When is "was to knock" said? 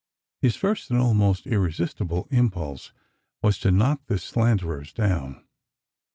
3.43-4.07